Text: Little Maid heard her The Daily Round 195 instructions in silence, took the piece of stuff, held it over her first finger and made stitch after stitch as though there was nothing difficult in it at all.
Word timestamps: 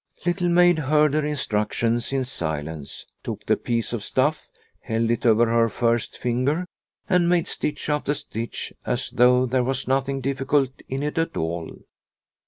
Little 0.25 0.49
Maid 0.49 0.79
heard 0.79 1.13
her 1.13 1.21
The 1.21 1.21
Daily 1.27 1.35
Round 1.35 1.53
195 1.73 2.09
instructions 2.09 2.13
in 2.13 2.23
silence, 2.25 3.05
took 3.23 3.45
the 3.45 3.55
piece 3.55 3.93
of 3.93 4.03
stuff, 4.03 4.47
held 4.79 5.11
it 5.11 5.27
over 5.27 5.45
her 5.45 5.69
first 5.69 6.17
finger 6.17 6.65
and 7.07 7.29
made 7.29 7.47
stitch 7.47 7.87
after 7.87 8.15
stitch 8.15 8.73
as 8.83 9.11
though 9.11 9.45
there 9.45 9.63
was 9.63 9.87
nothing 9.87 10.19
difficult 10.19 10.71
in 10.89 11.03
it 11.03 11.19
at 11.19 11.37
all. 11.37 11.83